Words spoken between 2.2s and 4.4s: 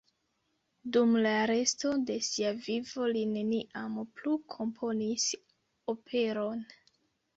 sia vivo li neniam plu